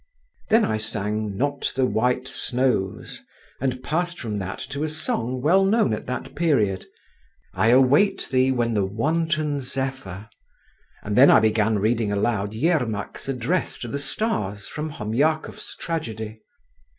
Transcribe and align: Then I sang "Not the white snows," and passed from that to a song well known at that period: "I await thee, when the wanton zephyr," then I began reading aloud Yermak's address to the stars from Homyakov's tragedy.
Then 0.49 0.65
I 0.65 0.77
sang 0.77 1.37
"Not 1.37 1.73
the 1.75 1.85
white 1.85 2.27
snows," 2.27 3.21
and 3.59 3.83
passed 3.83 4.19
from 4.19 4.39
that 4.39 4.57
to 4.71 4.83
a 4.83 4.89
song 4.89 5.41
well 5.41 5.63
known 5.63 5.93
at 5.93 6.07
that 6.07 6.33
period: 6.33 6.87
"I 7.53 7.67
await 7.67 8.29
thee, 8.31 8.51
when 8.51 8.73
the 8.73 8.83
wanton 8.83 9.61
zephyr," 9.61 10.27
then 11.05 11.29
I 11.29 11.39
began 11.39 11.77
reading 11.77 12.11
aloud 12.11 12.55
Yermak's 12.55 13.29
address 13.29 13.77
to 13.77 13.87
the 13.87 13.99
stars 13.99 14.65
from 14.65 14.89
Homyakov's 14.93 15.75
tragedy. 15.79 16.41